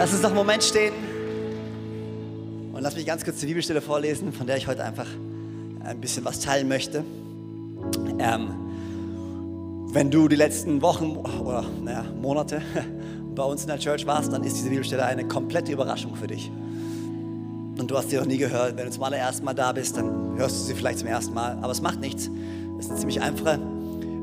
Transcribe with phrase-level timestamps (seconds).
[0.00, 0.94] Lass uns noch einen Moment stehen
[2.72, 5.06] und lass mich ganz kurz die Bibelstelle vorlesen, von der ich heute einfach
[5.84, 7.04] ein bisschen was teilen möchte.
[8.18, 8.48] Ähm,
[9.92, 12.62] wenn du die letzten Wochen oder naja, Monate
[13.34, 16.50] bei uns in der Church warst, dann ist diese Bibelstelle eine komplette Überraschung für dich.
[17.78, 18.78] Und du hast sie noch nie gehört.
[18.78, 21.58] Wenn du zum allerersten Mal da bist, dann hörst du sie vielleicht zum ersten Mal.
[21.60, 22.30] Aber es macht nichts.
[22.78, 23.60] Es ist eine ziemlich einfache,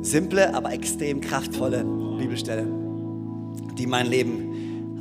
[0.02, 1.84] simple, aber extrem kraftvolle
[2.18, 2.66] Bibelstelle,
[3.78, 4.47] die mein Leben,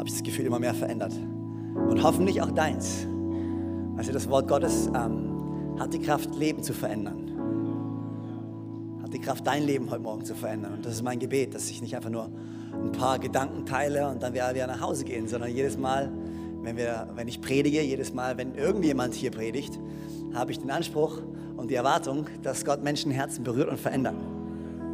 [0.06, 1.14] habe ich das Gefühl, immer mehr verändert.
[1.74, 3.08] Und hoffentlich auch deins.
[3.96, 7.32] Also das Wort Gottes ähm, hat die Kraft, Leben zu verändern.
[9.02, 10.74] Hat die Kraft, dein Leben heute Morgen zu verändern.
[10.74, 12.30] Und das ist mein Gebet, dass ich nicht einfach nur
[12.72, 16.12] ein paar Gedanken teile und dann wieder nach Hause gehen, sondern jedes Mal,
[16.62, 19.80] wenn, wir, wenn ich predige, jedes Mal, wenn irgendjemand hier predigt,
[20.34, 21.20] habe ich den Anspruch
[21.56, 24.14] und die Erwartung, dass Gott Menschenherzen berührt und verändert.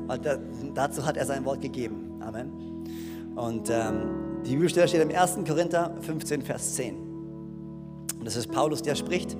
[0.06, 0.38] Weil da,
[0.74, 2.14] dazu hat er sein Wort gegeben.
[2.20, 2.50] Amen.
[3.36, 5.38] Und ähm, die Bibelstelle steht im 1.
[5.46, 6.96] Korinther 15, Vers 10.
[6.96, 9.36] Und das ist Paulus, der spricht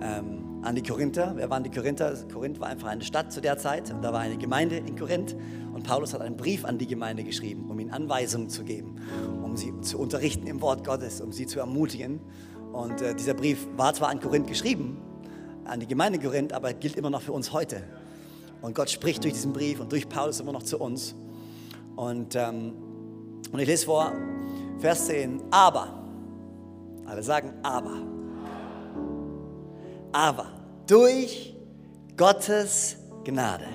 [0.00, 1.32] ähm, an die Korinther.
[1.36, 2.14] Wer waren die Korinther?
[2.32, 3.90] Korinth war einfach eine Stadt zu der Zeit.
[3.92, 5.36] Und da war eine Gemeinde in Korinth.
[5.72, 8.96] Und Paulus hat einen Brief an die Gemeinde geschrieben, um ihnen Anweisungen zu geben,
[9.42, 12.20] um sie zu unterrichten im Wort Gottes, um sie zu ermutigen.
[12.72, 14.98] Und äh, dieser Brief war zwar an Korinth geschrieben,
[15.64, 17.82] an die Gemeinde Korinth, aber gilt immer noch für uns heute.
[18.62, 21.14] Und Gott spricht durch diesen Brief und durch Paulus immer noch zu uns.
[21.96, 22.72] Und, ähm,
[23.52, 24.12] und ich lese vor,
[24.78, 25.88] Vers 10, aber,
[27.06, 28.02] alle sagen aber,
[30.12, 30.46] aber
[30.86, 31.56] durch
[32.16, 33.66] Gottes Gnade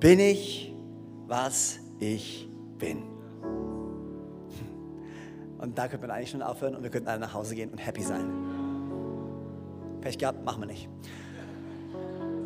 [0.00, 0.74] bin ich,
[1.26, 3.02] was ich bin.
[5.58, 7.78] Und da könnte man eigentlich schon aufhören und wir könnten alle nach Hause gehen und
[7.78, 8.30] happy sein.
[10.00, 10.88] Pech gehabt, machen wir nicht.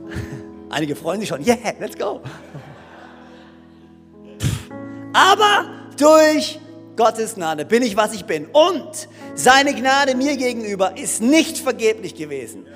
[0.71, 2.23] Einige freuen sich schon, yeah, let's go.
[5.13, 5.67] Aber
[5.99, 6.59] durch
[6.97, 8.47] Gottes Gnade bin ich, was ich bin.
[8.47, 12.67] Und seine Gnade mir gegenüber ist nicht vergeblich gewesen.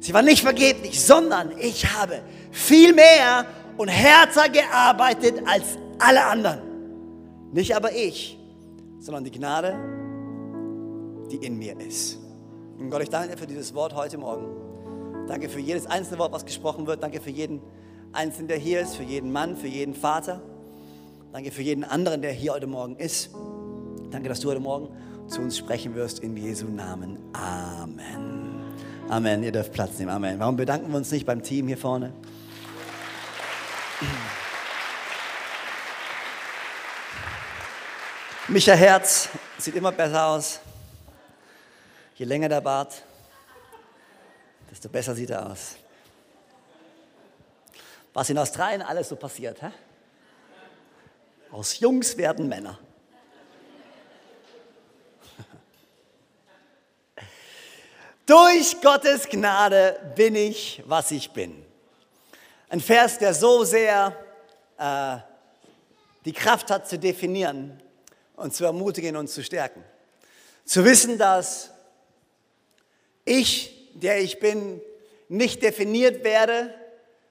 [0.00, 2.20] Sie war nicht vergeblich, sondern ich habe
[2.50, 6.60] viel mehr und härter gearbeitet als alle anderen.
[7.52, 8.38] Nicht aber ich,
[9.00, 9.74] sondern die Gnade,
[11.30, 12.18] die in mir ist.
[12.78, 15.26] Und Gott, ich danke dir für dieses Wort heute Morgen.
[15.26, 17.02] Danke für jedes einzelne Wort, was gesprochen wird.
[17.02, 17.62] Danke für jeden
[18.12, 20.42] Einzelnen, der hier ist, für jeden Mann, für jeden Vater.
[21.34, 23.30] Danke für jeden anderen, der hier heute Morgen ist.
[24.12, 24.88] Danke, dass du heute Morgen
[25.28, 27.18] zu uns sprechen wirst in Jesu Namen.
[27.34, 28.72] Amen.
[29.08, 29.42] Amen.
[29.42, 30.12] Ihr dürft Platz nehmen.
[30.12, 30.38] Amen.
[30.38, 32.12] Warum bedanken wir uns nicht beim Team hier vorne?
[38.46, 39.28] Micha Herz
[39.58, 40.60] sieht immer besser aus.
[42.14, 43.02] Je länger der Bart,
[44.70, 45.74] desto besser sieht er aus.
[48.12, 49.72] Was in Australien alles so passiert, hä?
[51.54, 52.80] Aus Jungs werden Männer.
[58.26, 61.64] Durch Gottes Gnade bin ich, was ich bin.
[62.68, 64.16] Ein Vers, der so sehr
[64.78, 65.18] äh,
[66.24, 67.80] die Kraft hat zu definieren
[68.34, 69.84] und zu ermutigen und zu stärken.
[70.64, 71.70] Zu wissen, dass
[73.24, 74.80] ich, der ich bin,
[75.28, 76.74] nicht definiert werde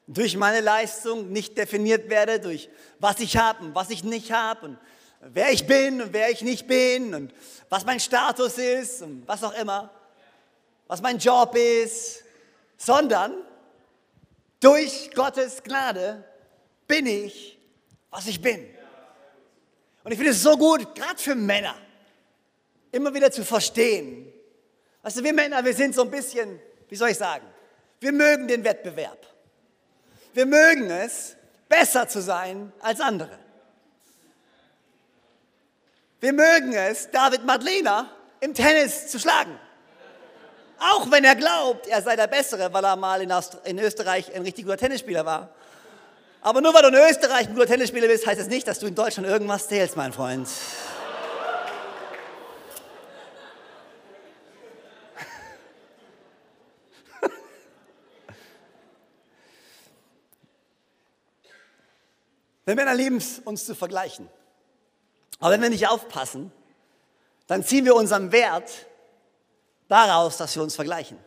[0.08, 2.70] durch meine Leistung, nicht definiert werde durch
[3.00, 4.78] was ich habe und was ich nicht habe und
[5.20, 7.34] wer ich bin und wer ich nicht bin und
[7.70, 9.90] was mein Status ist und was auch immer,
[10.88, 12.24] was mein Job ist,
[12.78, 13.34] sondern
[14.60, 16.24] durch Gottes Gnade
[16.88, 17.58] bin ich,
[18.10, 18.66] was ich bin.
[20.04, 21.76] Und ich finde es so gut, gerade für Männer,
[22.92, 24.32] immer wieder zu verstehen.
[25.02, 26.60] Weißt du, wir Männer, wir sind so ein bisschen,
[26.90, 27.46] wie soll ich sagen,
[28.00, 29.33] wir mögen den Wettbewerb.
[30.34, 31.36] Wir mögen es,
[31.70, 33.38] besser zu sein als andere.
[36.20, 39.60] Wir mögen es, David Madlena im Tennis zu schlagen.
[40.80, 43.32] Auch wenn er glaubt, er sei der Bessere, weil er mal in,
[43.66, 45.50] in Österreich ein richtig guter Tennisspieler war.
[46.42, 48.80] Aber nur weil du in Österreich ein guter Tennisspieler bist, heißt es das nicht, dass
[48.80, 50.48] du in Deutschland irgendwas zählst, mein Freund.
[62.66, 64.30] Wir Männer lieben es, uns zu vergleichen.
[65.40, 66.52] Aber wenn wir nicht aufpassen,
[67.48, 68.72] dann ziehen wir unseren Wert
[69.90, 71.18] daraus, dass wir uns vergleichen.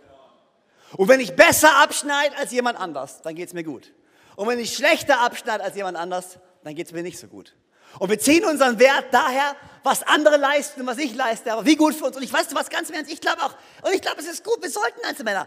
[0.96, 3.92] Und wenn ich besser abschneide als jemand anders, dann geht es mir gut.
[4.36, 7.54] Und wenn ich schlechter abschneide als jemand anders, dann geht es mir nicht so gut.
[7.98, 11.76] Und wir ziehen unseren Wert daher, was andere leisten und was ich leiste, aber wie
[11.76, 12.16] gut für uns.
[12.16, 14.44] Und ich weiß was ganz im Ernst, ich glaube auch, und ich glaube, es ist
[14.44, 15.46] gut, wir sollten als Männer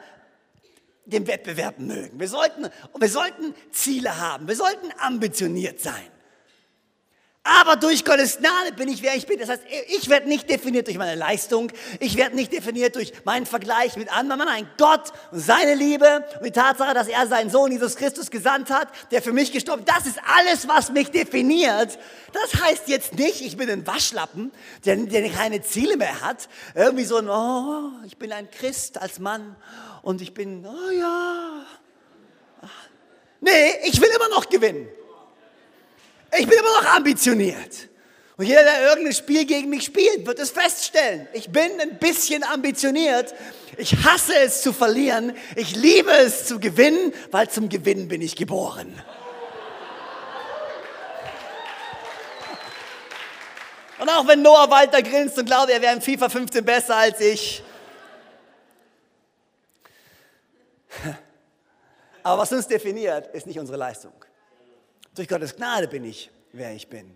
[1.14, 2.20] den Wettbewerb mögen.
[2.20, 2.68] Wir sollten,
[2.98, 6.08] wir sollten Ziele haben, wir sollten ambitioniert sein.
[7.44, 9.40] Aber durch Gottes Gnade bin ich, wer ich bin.
[9.40, 11.72] Das heißt, ich werde nicht definiert durch meine Leistung.
[12.02, 14.42] Ich werde nicht definiert durch meinen Vergleich mit anderen.
[14.46, 18.70] Nein, Gott und seine Liebe und die Tatsache, dass er seinen Sohn Jesus Christus gesandt
[18.70, 21.98] hat, der für mich gestorben das ist alles, was mich definiert.
[22.34, 24.52] Das heißt jetzt nicht, ich bin ein Waschlappen,
[24.86, 26.50] der, der keine Ziele mehr hat.
[26.76, 29.56] Irgendwie so oh, ich bin ein Christ als Mann
[30.02, 31.66] und ich bin, oh ja.
[33.40, 34.90] Nee, ich will immer noch gewinnen.
[36.38, 37.90] Ich bin immer noch ambitioniert.
[38.38, 41.28] Und jeder, der irgendein Spiel gegen mich spielt, wird es feststellen.
[41.34, 43.34] Ich bin ein bisschen ambitioniert.
[43.78, 45.36] Ich hasse es zu verlieren.
[45.56, 48.94] Ich liebe es zu gewinnen, weil zum Gewinnen bin ich geboren.
[54.00, 57.20] Und auch wenn Noah Walter grinst und glaubt, er wäre im FIFA 15 besser als
[57.20, 57.62] ich.
[62.24, 64.14] Aber was uns definiert, ist nicht unsere Leistung.
[65.20, 67.14] Durch Gottes Gnade bin ich, wer ich bin.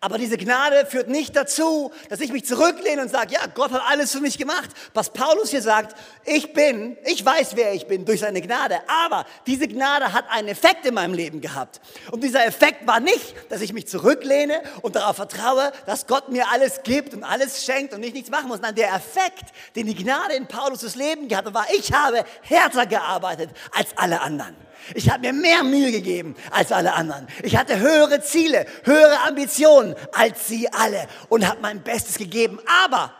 [0.00, 3.82] Aber diese Gnade führt nicht dazu, dass ich mich zurücklehne und sage, ja, Gott hat
[3.86, 4.70] alles für mich gemacht.
[4.94, 8.80] Was Paulus hier sagt, ich bin, ich weiß, wer ich bin durch seine Gnade.
[8.88, 11.80] Aber diese Gnade hat einen Effekt in meinem Leben gehabt.
[12.10, 16.50] Und dieser Effekt war nicht, dass ich mich zurücklehne und darauf vertraue, dass Gott mir
[16.50, 18.60] alles gibt und alles schenkt und ich nichts machen muss.
[18.60, 22.86] Nein, der Effekt, den die Gnade in Paulus' Leben gehabt hat, war, ich habe härter
[22.86, 24.66] gearbeitet als alle anderen.
[24.94, 27.26] Ich habe mir mehr Mühe gegeben als alle anderen.
[27.42, 32.60] Ich hatte höhere Ziele, höhere Ambitionen als sie alle und habe mein Bestes gegeben.
[32.84, 33.12] Aber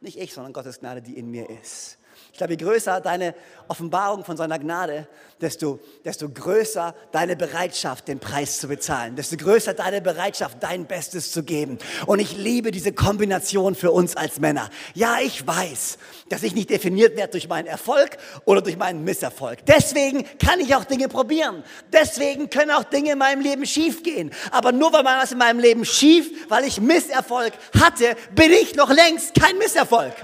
[0.00, 1.98] nicht ich, sondern Gottes Gnade, die in mir ist.
[2.42, 3.36] Glaube, je größer deine
[3.68, 5.06] Offenbarung von seiner Gnade,
[5.40, 11.30] desto, desto größer deine Bereitschaft, den Preis zu bezahlen, desto größer deine Bereitschaft, dein Bestes
[11.30, 11.78] zu geben.
[12.06, 14.70] Und ich liebe diese Kombination für uns als Männer.
[14.94, 15.98] Ja, ich weiß,
[16.30, 19.64] dass ich nicht definiert werde durch meinen Erfolg oder durch meinen Misserfolg.
[19.66, 21.62] Deswegen kann ich auch Dinge probieren.
[21.92, 24.32] Deswegen können auch Dinge in meinem Leben schiefgehen.
[24.50, 28.74] Aber nur weil man was in meinem Leben schief, weil ich Misserfolg hatte, bin ich
[28.74, 30.14] noch längst kein Misserfolg.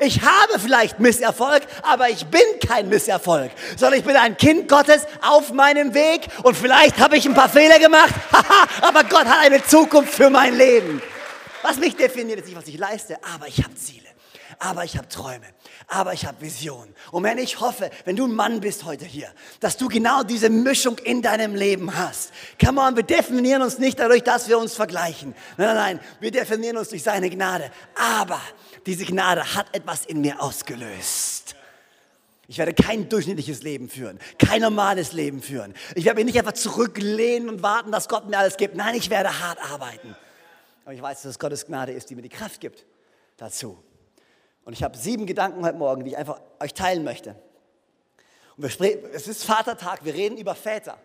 [0.00, 5.06] Ich habe vielleicht Misserfolg, aber ich bin kein Misserfolg, sondern ich bin ein Kind Gottes
[5.22, 8.14] auf meinem Weg und vielleicht habe ich ein paar Fehler gemacht,
[8.80, 11.02] aber Gott hat eine Zukunft für mein Leben.
[11.62, 14.08] Was mich definiert, ist nicht, was ich leiste, aber ich habe Ziele,
[14.58, 15.46] aber ich habe Träume,
[15.88, 16.94] aber ich habe Visionen.
[17.12, 19.28] Und wenn ich hoffe, wenn du ein Mann bist heute hier,
[19.60, 22.32] dass du genau diese Mischung in deinem Leben hast.
[22.62, 25.34] Come on, wir definieren uns nicht dadurch, dass wir uns vergleichen.
[25.56, 27.70] Nein, nein, nein, wir definieren uns durch seine Gnade.
[27.94, 28.40] Aber
[28.84, 31.54] diese Gnade hat etwas in mir ausgelöst.
[32.48, 35.74] Ich werde kein durchschnittliches Leben führen, kein normales Leben führen.
[35.94, 38.76] Ich werde mich nicht einfach zurücklehnen und warten, dass Gott mir alles gibt.
[38.76, 40.16] Nein, ich werde hart arbeiten.
[40.84, 42.84] Aber ich weiß, dass es Gottes Gnade ist, die mir die Kraft gibt
[43.36, 43.76] dazu.
[44.66, 47.36] Und ich habe sieben Gedanken heute Morgen, die ich einfach euch teilen möchte.
[48.56, 50.98] Und wir, es ist Vatertag, wir reden über Väter.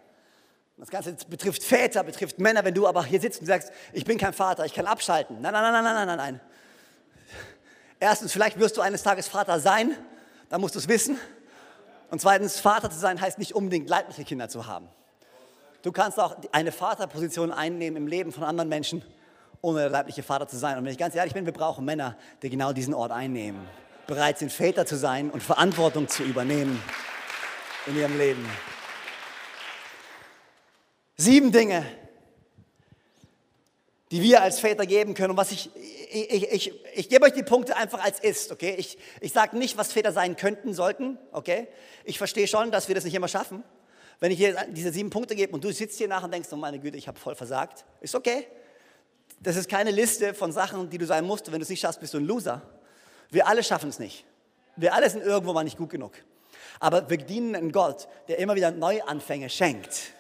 [0.78, 2.66] Das Ganze betrifft Väter, betrifft Männer.
[2.66, 5.42] Wenn du aber hier sitzt und sagst, ich bin kein Vater, ich kann abschalten.
[5.42, 6.40] Nein, nein, nein, nein, nein, nein, nein.
[8.00, 9.96] Erstens, vielleicht wirst du eines Tages Vater sein,
[10.50, 11.20] dann musst du es wissen.
[12.10, 14.88] Und zweitens, Vater zu sein heißt nicht unbedingt leibliche Kinder zu haben.
[15.84, 19.04] Du kannst auch eine Vaterposition einnehmen im Leben von anderen Menschen,
[19.62, 20.78] ohne der leibliche Vater zu sein.
[20.78, 23.68] Und wenn ich ganz ehrlich bin, wir brauchen Männer, die genau diesen Ort einnehmen,
[24.08, 26.82] bereit sind, Väter zu sein und Verantwortung zu übernehmen
[27.86, 28.46] in ihrem Leben.
[31.18, 31.86] Sieben Dinge,
[34.12, 35.32] die wir als Väter geben können.
[35.32, 35.70] Und was ich,
[36.12, 38.76] ich, ich, ich gebe euch die Punkte einfach als ist, okay?
[38.78, 41.68] Ich, ich sage nicht, was Väter sein könnten, sollten, okay?
[42.04, 43.64] Ich verstehe schon, dass wir das nicht immer schaffen.
[44.20, 46.56] Wenn ich dir diese sieben Punkte gebe und du sitzt hier nach und denkst, oh
[46.56, 48.46] meine Güte, ich habe voll versagt, ist okay.
[49.44, 51.52] Das ist keine Liste von Sachen, die du sein musst.
[51.52, 52.62] Wenn du es nicht schaffst, bist du ein Loser.
[53.30, 54.26] Wir alle schaffen es nicht.
[54.76, 56.14] Wir alle sind irgendwo mal nicht gut genug.
[56.80, 60.14] Aber wir dienen einen Gott, der immer wieder Neuanfänge schenkt.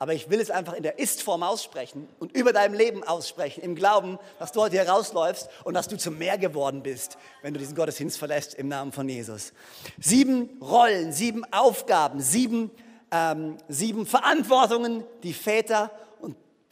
[0.00, 3.74] Aber ich will es einfach in der Ist-Form aussprechen und über deinem Leben aussprechen, im
[3.74, 7.58] Glauben, dass du heute hier rausläufst und dass du zum Meer geworden bist, wenn du
[7.58, 9.52] diesen Gottesdienst verlässt im Namen von Jesus.
[9.98, 12.70] Sieben Rollen, sieben Aufgaben, sieben,
[13.10, 15.90] ähm, sieben Verantwortungen, die Väter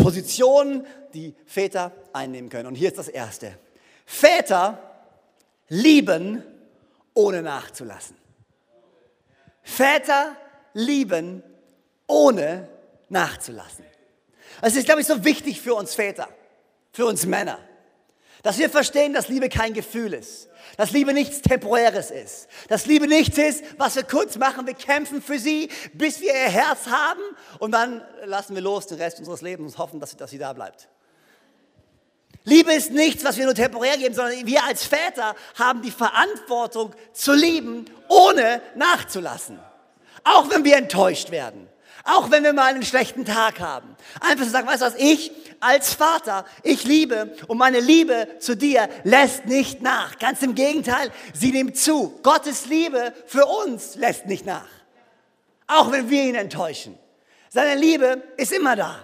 [0.07, 2.69] Positionen, die Väter einnehmen können.
[2.69, 3.59] Und hier ist das Erste.
[4.05, 4.79] Väter
[5.67, 6.45] lieben,
[7.13, 8.17] ohne nachzulassen.
[9.65, 10.37] Väter
[10.75, 11.43] lieben,
[12.07, 12.69] ohne
[13.09, 13.85] nachzulassen.
[14.61, 16.29] Das ist, glaube ich, so wichtig für uns Väter,
[16.93, 17.59] für uns Männer,
[18.47, 23.09] dass wir verstehen, dass Liebe kein Gefühl ist, dass Liebe nichts Temporäres ist, dass Liebe
[23.09, 24.69] nichts ist, was wir kurz machen.
[24.69, 27.23] Wir kämpfen für sie, bis wir ihr Herz haben
[27.59, 30.39] und dann lassen wir los den Rest unseres Lebens und hoffen, dass sie, dass sie
[30.39, 30.89] da bleibt.
[32.45, 36.95] Liebe ist nichts, was wir nur temporär geben, sondern wir als Väter haben die Verantwortung
[37.13, 39.59] zu lieben, ohne nachzulassen.
[40.23, 41.69] Auch wenn wir enttäuscht werden.
[42.07, 43.97] Auch wenn wir mal einen schlechten Tag haben.
[44.21, 48.57] Einfach zu sagen, weißt du was, ich als Vater, ich liebe und meine Liebe zu
[48.57, 50.19] dir lässt nicht nach.
[50.19, 52.19] Ganz im Gegenteil, sie nimmt zu.
[52.23, 54.69] Gottes Liebe für uns lässt nicht nach.
[55.67, 56.97] Auch wenn wir ihn enttäuschen.
[57.49, 59.01] Seine Liebe ist immer da.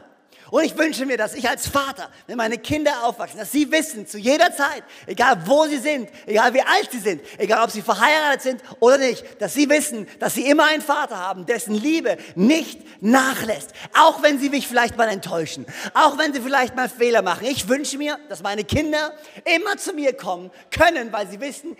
[0.52, 4.06] Und ich wünsche mir, dass ich als Vater, wenn meine Kinder aufwachsen, dass sie wissen,
[4.06, 7.80] zu jeder Zeit, egal wo sie sind, egal wie alt sie sind, egal ob sie
[7.80, 12.18] verheiratet sind oder nicht, dass sie wissen, dass sie immer einen Vater haben, dessen Liebe
[12.34, 13.72] nicht nachlässt.
[13.98, 17.46] Auch wenn sie mich vielleicht mal enttäuschen, auch wenn sie vielleicht mal Fehler machen.
[17.46, 19.14] Ich wünsche mir, dass meine Kinder
[19.56, 21.78] immer zu mir kommen können, weil sie wissen,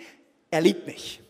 [0.49, 1.21] er liebt mich.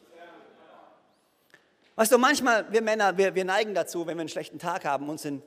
[1.98, 5.10] Weißt du, manchmal, wir Männer, wir, wir neigen dazu, wenn wir einen schlechten Tag haben,
[5.10, 5.44] uns in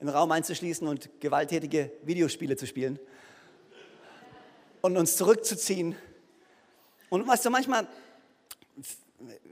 [0.00, 2.98] in den Raum einzuschließen und gewalttätige Videospiele zu spielen
[4.80, 5.94] und uns zurückzuziehen.
[7.10, 7.86] Und weißt du, manchmal,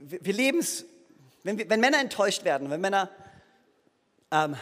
[0.01, 0.87] wir leben es,
[1.43, 3.11] wenn, wenn, Männer enttäuscht werden, wenn Männer
[4.31, 4.57] ähm,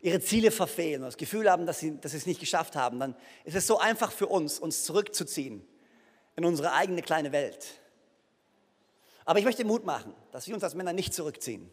[0.00, 3.14] ihre Ziele verfehlen, das Gefühl haben, dass sie, dass sie es nicht geschafft haben, dann
[3.44, 5.66] ist es so einfach für uns, uns zurückzuziehen
[6.36, 7.66] in unsere eigene kleine Welt.
[9.26, 11.70] Aber ich möchte Mut machen, dass wir uns als Männer nicht zurückziehen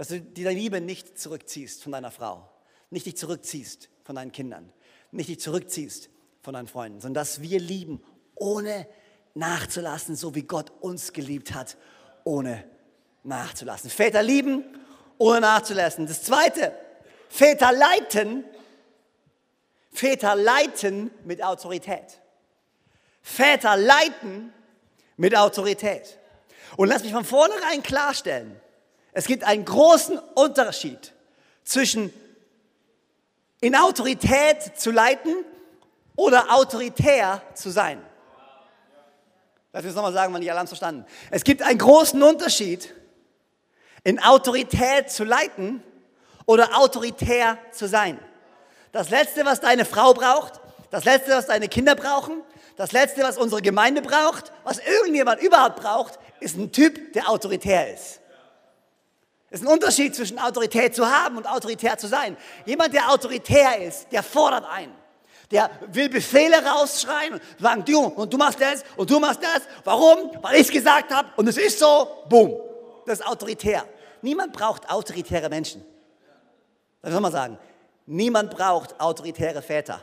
[0.00, 2.48] dass du die Liebe nicht zurückziehst von deiner Frau,
[2.88, 4.72] nicht dich zurückziehst von deinen Kindern,
[5.10, 6.08] nicht dich zurückziehst
[6.40, 8.02] von deinen Freunden, sondern dass wir lieben,
[8.34, 8.86] ohne
[9.34, 11.76] nachzulassen, so wie Gott uns geliebt hat,
[12.24, 12.64] ohne
[13.24, 13.90] nachzulassen.
[13.90, 14.64] Väter lieben,
[15.18, 16.06] ohne nachzulassen.
[16.06, 16.72] Das Zweite,
[17.28, 18.44] Väter leiten,
[19.92, 22.22] Väter leiten mit Autorität.
[23.20, 24.50] Väter leiten
[25.18, 26.18] mit Autorität.
[26.78, 28.58] Und lass mich von vornherein klarstellen,
[29.12, 31.12] es gibt einen großen Unterschied
[31.64, 32.12] zwischen
[33.60, 35.44] in Autorität zu leiten
[36.16, 38.02] oder autoritär zu sein.
[39.72, 41.04] Lass mich nochmal sagen, weil nicht alle haben verstanden.
[41.30, 42.92] Es gibt einen großen Unterschied
[44.02, 45.82] in Autorität zu leiten
[46.46, 48.18] oder autoritär zu sein.
[48.92, 52.42] Das Letzte, was deine Frau braucht, das Letzte, was deine Kinder brauchen,
[52.76, 57.94] das Letzte, was unsere Gemeinde braucht, was irgendjemand überhaupt braucht, ist ein Typ, der autoritär
[57.94, 58.20] ist.
[59.50, 62.36] Es ist ein Unterschied zwischen Autorität zu haben und autoritär zu sein.
[62.64, 64.92] Jemand, der autoritär ist, der fordert ein.
[65.50, 69.62] Der will Befehle rausschreien und sagen, du, und du machst das und du machst das.
[69.82, 70.30] Warum?
[70.40, 72.24] Weil ich es gesagt habe und es ist so.
[72.28, 72.60] Boom.
[73.06, 73.84] Das ist autoritär.
[74.22, 75.84] Niemand braucht autoritäre Menschen.
[77.02, 77.58] Das soll man sagen.
[78.06, 80.00] Niemand braucht autoritäre Väter.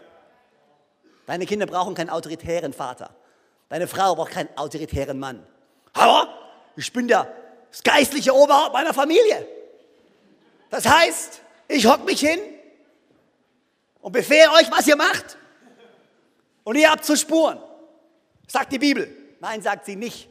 [1.25, 3.12] Deine Kinder brauchen keinen autoritären Vater.
[3.70, 5.46] Deine Frau braucht keinen autoritären Mann.
[5.94, 6.27] Aber
[6.75, 7.32] ich bin der
[7.71, 9.47] das geistliche Oberhaupt meiner Familie.
[10.69, 12.39] Das heißt, ich hock mich hin
[14.01, 15.38] und befehle euch, was ihr macht.
[16.63, 17.59] Und ihr habt zu spuren.
[18.47, 19.09] Sagt die Bibel.
[19.39, 20.29] Nein, sagt sie nicht.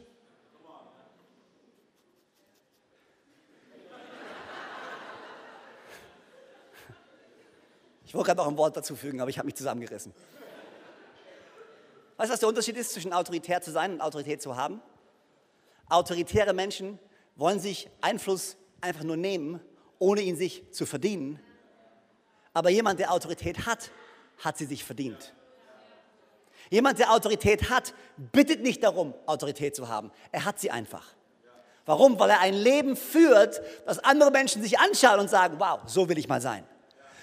[8.05, 10.13] Ich wollte gerade noch ein Wort dazu fügen, aber ich habe mich zusammengerissen.
[12.15, 14.81] Weißt du, was der Unterschied ist zwischen autoritär zu sein und Autorität zu haben?
[15.89, 16.99] Autoritäre Menschen
[17.37, 19.61] wollen sich Einfluss einfach nur nehmen,
[19.99, 21.39] ohne ihn sich zu verdienen.
[22.53, 23.91] Aber jemand, der Autorität hat,
[24.39, 25.33] hat sie sich verdient.
[26.69, 30.11] Jemand, der Autorität hat, bittet nicht darum, Autorität zu haben.
[30.31, 31.13] Er hat sie einfach.
[31.85, 32.19] Warum?
[32.19, 36.17] Weil er ein Leben führt, das andere Menschen sich anschauen und sagen, wow, so will
[36.17, 36.65] ich mal sein.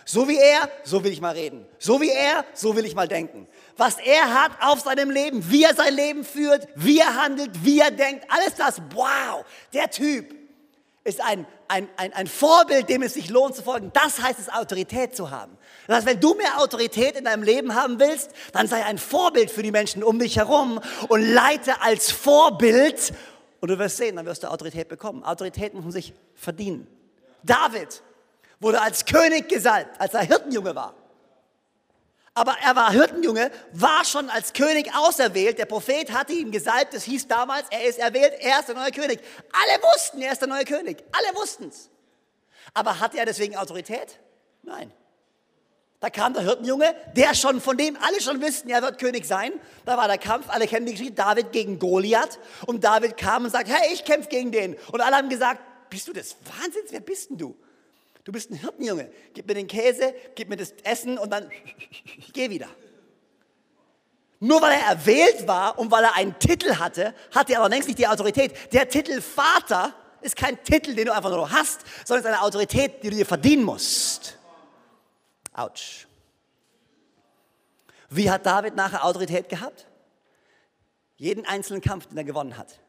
[0.05, 1.67] So wie er, so will ich mal reden.
[1.79, 3.47] So wie er, so will ich mal denken.
[3.77, 7.81] Was er hat auf seinem Leben, wie er sein Leben führt, wie er handelt, wie
[7.81, 10.35] er denkt, alles das, wow, der Typ
[11.05, 13.91] ist ein, ein, ein, ein Vorbild, dem es sich lohnt zu folgen.
[13.93, 15.57] Das heißt es, Autorität zu haben.
[15.87, 19.51] Das heißt, wenn du mehr Autorität in deinem Leben haben willst, dann sei ein Vorbild
[19.51, 23.13] für die Menschen um dich herum und leite als Vorbild
[23.61, 25.25] und du wirst sehen, dann wirst du Autorität bekommen.
[25.25, 26.87] Autorität muss man sich verdienen.
[27.43, 28.03] David
[28.65, 30.95] wurde als König gesalbt, als er Hirtenjunge war.
[32.37, 35.57] Aber er war Hirtenjunge, war schon als König auserwählt.
[35.59, 36.93] Der Prophet hatte ihn gesalbt.
[36.93, 39.21] Das hieß damals, er ist erwählt, er ist der neue König.
[39.53, 41.05] Alle wussten, er ist der neue König.
[41.13, 41.91] Alle wussten es.
[42.73, 44.19] Aber hatte er deswegen Autorität?
[44.63, 44.93] Nein.
[46.01, 49.53] Da kam der Hirtenjunge, der schon, von dem alle schon wussten, er wird König sein.
[49.85, 52.41] Da war der Kampf, alle kennen die Geschichte, David gegen Goliath.
[52.67, 54.75] Und David kam und sagt, hey, ich kämpfe gegen den.
[54.91, 56.91] Und alle haben gesagt, bist du des Wahnsinns?
[56.91, 57.57] Wer bist denn du?
[58.25, 59.11] Du bist ein Hirtenjunge.
[59.35, 61.51] Gib mir den Käse, gib mir das Essen und dann
[62.33, 62.69] gehe wieder.
[64.41, 67.89] Nur weil er erwählt war und weil er einen Titel hatte, hatte er aber längst
[67.89, 68.73] nicht die Autorität.
[68.73, 73.03] Der Titel Vater ist kein Titel, den du einfach nur hast, sondern ist eine Autorität,
[73.03, 74.39] die du dir verdienen musst.
[75.53, 76.07] Autsch.
[78.11, 79.87] Wie hat David nachher Autorität gehabt?
[81.17, 82.81] Jeden einzelnen Kampf, den er gewonnen hat,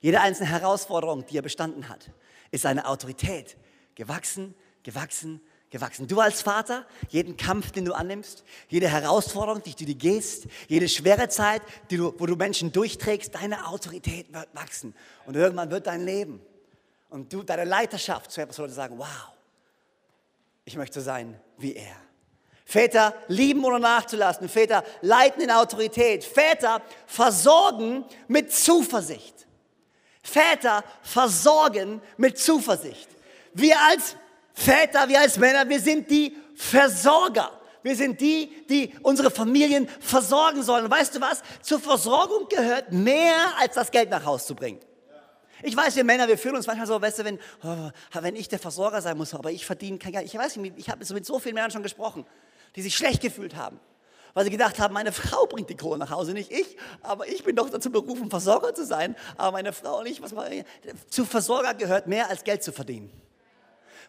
[0.00, 2.10] jede einzelne Herausforderung, die er bestanden hat,
[2.50, 3.56] ist eine Autorität,
[3.94, 6.08] gewachsen, gewachsen, gewachsen.
[6.08, 10.88] Du als Vater, jeden Kampf, den du annimmst, jede Herausforderung, die du dir gehst, jede
[10.88, 14.94] schwere Zeit, die du, wo du Menschen durchträgst, deine Autorität wird wachsen.
[15.26, 16.40] Und irgendwann wird dein Leben
[17.08, 19.08] und du, deine Leiterschaft zu etwas, wo du sagen, wow,
[20.64, 21.96] ich möchte sein wie er.
[22.64, 24.48] Väter lieben oder nachzulassen.
[24.48, 26.22] Väter leiten in Autorität.
[26.22, 29.48] Väter versorgen mit Zuversicht.
[30.22, 33.08] Väter versorgen mit Zuversicht.
[33.54, 34.16] Wir als
[34.52, 37.50] Väter, wir als Männer, wir sind die Versorger.
[37.82, 40.84] Wir sind die, die unsere Familien versorgen sollen.
[40.84, 41.42] Und weißt du was?
[41.62, 44.80] Zur Versorgung gehört mehr als das Geld nach Hause zu bringen.
[45.62, 47.90] Ich weiß, wir Männer, wir fühlen uns manchmal so, weißt du, wenn, oh,
[48.20, 50.26] wenn ich der Versorger sein muss, aber ich verdiene kein Geld.
[50.26, 52.24] Ich weiß nicht, ich habe mit so vielen Männern schon gesprochen,
[52.76, 53.78] die sich schlecht gefühlt haben,
[54.32, 57.44] weil sie gedacht haben, meine Frau bringt die Kohle nach Hause, nicht ich, aber ich
[57.44, 60.22] bin doch dazu berufen, Versorger zu sein, aber meine Frau nicht.
[60.22, 60.64] Was mache ich?
[61.10, 63.10] Zu Versorger gehört mehr als Geld zu verdienen.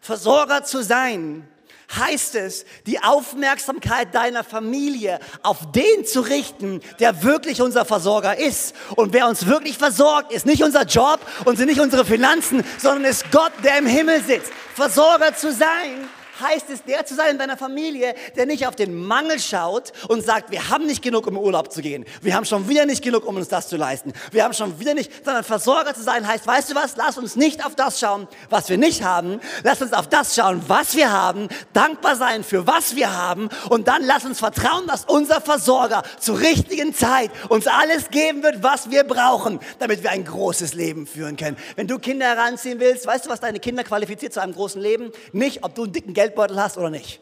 [0.02, 1.48] Versorger zu sein
[1.96, 8.74] heißt es, die Aufmerksamkeit deiner Familie auf den zu richten, der wirklich unser Versorger ist.
[8.96, 13.04] Und wer uns wirklich versorgt, ist nicht unser Job und sind nicht unsere Finanzen, sondern
[13.04, 14.50] ist Gott, der im Himmel sitzt.
[14.74, 16.08] Versorger zu sein
[16.42, 20.24] heißt es, der zu sein in deiner Familie, der nicht auf den Mangel schaut und
[20.24, 22.04] sagt, wir haben nicht genug, um Urlaub zu gehen.
[22.20, 24.12] Wir haben schon wieder nicht genug, um uns das zu leisten.
[24.30, 27.36] Wir haben schon wieder nicht, sondern Versorger zu sein heißt, weißt du was, lass uns
[27.36, 29.40] nicht auf das schauen, was wir nicht haben.
[29.62, 33.88] Lass uns auf das schauen, was wir haben, dankbar sein für was wir haben und
[33.88, 38.90] dann lass uns vertrauen, dass unser Versorger zur richtigen Zeit uns alles geben wird, was
[38.90, 41.56] wir brauchen, damit wir ein großes Leben führen können.
[41.76, 45.12] Wenn du Kinder heranziehen willst, weißt du, was deine Kinder qualifiziert zu einem großen Leben?
[45.32, 47.20] Nicht, ob du einen dicken Geld Geldbeutel hast oder nicht.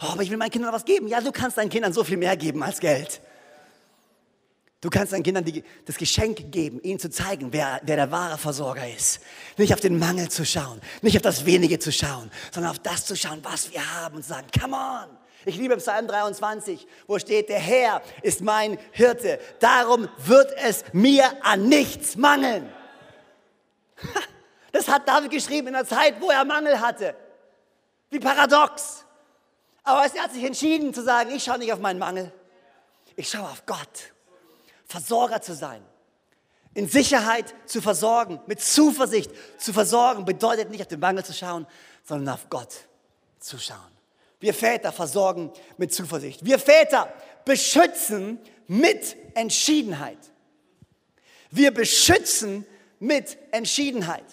[0.00, 1.08] Oh, aber ich will meinen Kindern was geben.
[1.08, 3.20] Ja, du kannst deinen Kindern so viel mehr geben als Geld.
[4.80, 8.36] Du kannst deinen Kindern die, das Geschenk geben, ihnen zu zeigen, wer, wer der wahre
[8.36, 9.20] Versorger ist.
[9.56, 13.06] Nicht auf den Mangel zu schauen, nicht auf das Wenige zu schauen, sondern auf das
[13.06, 15.16] zu schauen, was wir haben und zu sagen, come on.
[15.44, 21.24] Ich liebe Psalm 23, wo steht, der Herr ist mein Hirte, darum wird es mir
[21.42, 22.68] an nichts mangeln.
[24.72, 27.14] Das hat David geschrieben in der Zeit, wo er Mangel hatte.
[28.12, 29.06] Wie paradox.
[29.82, 32.30] Aber er hat sich entschieden zu sagen, ich schaue nicht auf meinen Mangel.
[33.16, 34.12] Ich schaue auf Gott.
[34.84, 35.82] Versorger zu sein.
[36.74, 41.66] In Sicherheit zu versorgen, mit Zuversicht zu versorgen, bedeutet nicht auf den Mangel zu schauen,
[42.04, 42.74] sondern auf Gott
[43.40, 43.78] zu schauen.
[44.40, 46.44] Wir Väter versorgen mit Zuversicht.
[46.44, 47.10] Wir Väter
[47.46, 50.18] beschützen mit Entschiedenheit.
[51.50, 52.66] Wir beschützen
[52.98, 54.26] mit Entschiedenheit.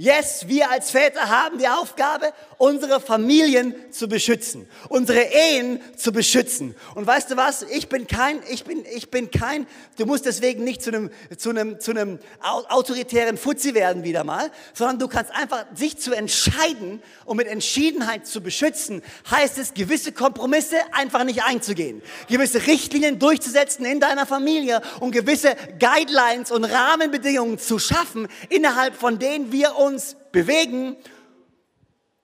[0.00, 6.76] Yes, wir als Väter haben die Aufgabe, unsere Familien zu beschützen, unsere Ehen zu beschützen.
[6.94, 7.62] Und weißt du was?
[7.62, 11.50] Ich bin kein, ich bin, ich bin kein, du musst deswegen nicht zu einem, zu
[11.50, 17.02] einem, zu einem autoritären Fuzzi werden wieder mal, sondern du kannst einfach sich zu entscheiden
[17.24, 23.84] und mit Entschiedenheit zu beschützen, heißt es, gewisse Kompromisse einfach nicht einzugehen, gewisse Richtlinien durchzusetzen
[23.84, 29.87] in deiner Familie und gewisse Guidelines und Rahmenbedingungen zu schaffen, innerhalb von denen wir uns
[29.88, 30.96] uns bewegen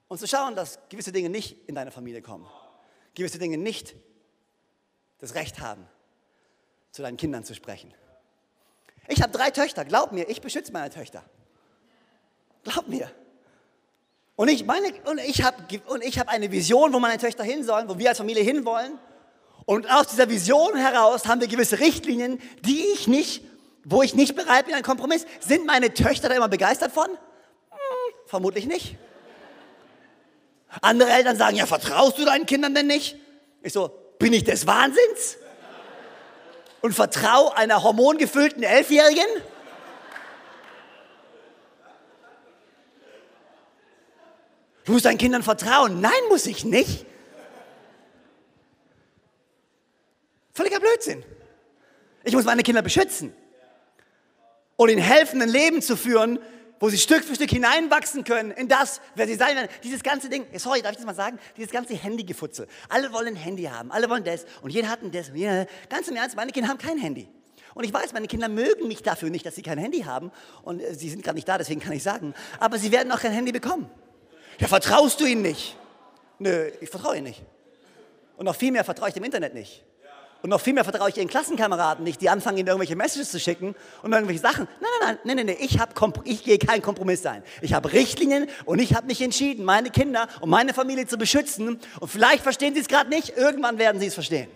[0.08, 2.46] und zu schauen, dass gewisse Dinge nicht in deine Familie kommen.
[3.14, 3.96] Gewisse Dinge nicht
[5.18, 5.86] das Recht haben,
[6.90, 7.92] zu deinen Kindern zu sprechen.
[9.08, 11.24] Ich habe drei Töchter, glaub mir, ich beschütze meine Töchter.
[12.62, 13.10] Glaub mir.
[14.36, 14.64] Und ich,
[15.26, 18.98] ich habe hab eine Vision, wo meine Töchter hin sollen, wo wir als Familie hinwollen.
[19.66, 23.44] Und aus dieser Vision heraus haben wir gewisse Richtlinien, die ich nicht,
[23.84, 25.24] wo ich nicht bereit bin, einen Kompromiss.
[25.40, 27.08] Sind meine Töchter da immer begeistert von?
[28.34, 28.96] Vermutlich nicht.
[30.80, 33.14] Andere Eltern sagen, ja, vertraust du deinen Kindern denn nicht?
[33.62, 35.36] Ich so, bin ich des Wahnsinns?
[36.80, 39.24] Und vertrau einer hormongefüllten Elfjährigen?
[44.84, 46.00] Du musst deinen Kindern vertrauen.
[46.00, 47.06] Nein, muss ich nicht.
[50.54, 51.24] Völliger Blödsinn.
[52.24, 53.32] Ich muss meine Kinder beschützen
[54.74, 56.40] und ihnen helfen, ein Leben zu führen,
[56.80, 59.68] wo sie Stück für Stück hineinwachsen können in das, wer sie sein werden.
[59.82, 61.38] Dieses ganze Ding, sorry, darf ich das mal sagen?
[61.56, 62.66] Dieses ganze Handygefutzel.
[62.88, 65.30] Alle wollen ein Handy haben, alle wollen das und jeder hat ein das.
[65.34, 65.66] Jeder.
[65.88, 67.28] Ganz im Ernst, meine Kinder haben kein Handy.
[67.74, 70.30] Und ich weiß, meine Kinder mögen mich dafür nicht, dass sie kein Handy haben.
[70.62, 72.34] Und äh, sie sind gerade nicht da, deswegen kann ich sagen.
[72.60, 73.90] Aber sie werden auch kein Handy bekommen.
[74.60, 75.76] Ja, vertraust du ihnen nicht?
[76.38, 77.42] Nö, ich vertraue ihnen nicht.
[78.36, 79.84] Und noch viel mehr vertraue ich dem Internet nicht.
[80.44, 83.40] Und noch viel mehr vertraue ich ihren Klassenkameraden nicht, die anfangen, ihnen irgendwelche Messages zu
[83.40, 84.68] schicken und irgendwelche Sachen.
[84.78, 85.78] Nein, nein, nein, nein, nein, ich,
[86.24, 87.42] ich gehe keinen Kompromiss ein.
[87.62, 91.80] Ich habe Richtlinien und ich habe mich entschieden, meine Kinder und meine Familie zu beschützen.
[91.98, 94.50] Und vielleicht verstehen sie es gerade nicht, irgendwann werden sie es verstehen.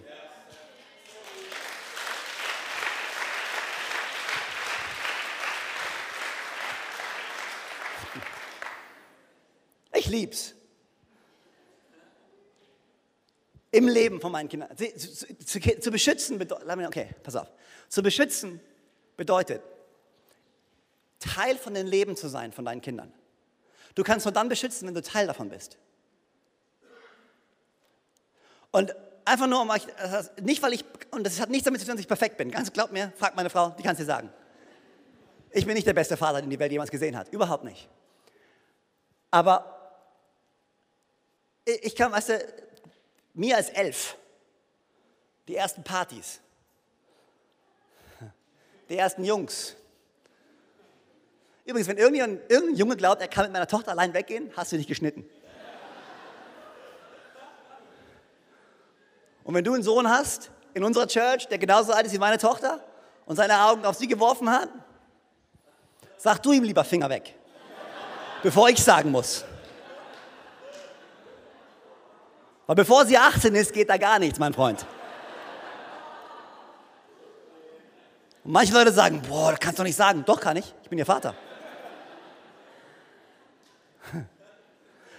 [9.94, 10.57] Ich lieb's.
[13.70, 14.74] Im Leben von meinen Kindern.
[14.76, 17.48] Zu, zu, zu, zu beschützen bedeutet, okay, pass auf.
[17.88, 18.60] Zu beschützen
[19.16, 19.62] bedeutet,
[21.18, 23.12] Teil von dem Leben zu sein von deinen Kindern.
[23.94, 25.76] Du kannst nur dann beschützen, wenn du Teil davon bist.
[28.70, 29.86] Und einfach nur um euch,
[30.40, 32.50] nicht weil ich, und das hat nichts damit zu tun, dass ich perfekt bin.
[32.50, 34.32] Ganz glaubt mir, fragt meine Frau, die kann es dir sagen.
[35.50, 37.28] Ich bin nicht der beste Vater, den die Welt jemals gesehen hat.
[37.32, 37.88] Überhaupt nicht.
[39.30, 39.74] Aber
[41.64, 42.38] ich kann, weißt du,
[43.38, 44.16] mir als elf,
[45.46, 46.40] die ersten Partys,
[48.88, 49.76] die ersten Jungs.
[51.64, 54.76] Übrigens, wenn irgendjemand, irgendein Junge glaubt, er kann mit meiner Tochter allein weggehen, hast du
[54.76, 55.28] dich geschnitten.
[59.44, 62.38] Und wenn du einen Sohn hast in unserer Church, der genauso alt ist wie meine
[62.38, 62.84] Tochter
[63.24, 64.68] und seine Augen auf sie geworfen hat,
[66.16, 67.34] sag du ihm lieber Finger weg,
[68.42, 69.44] bevor ich sagen muss.
[72.68, 74.84] Weil bevor sie 18 ist, geht da gar nichts, mein Freund.
[78.44, 80.22] Und manche Leute sagen, boah, das kannst du nicht sagen.
[80.26, 80.74] Doch, kann ich.
[80.82, 81.34] Ich bin ihr Vater.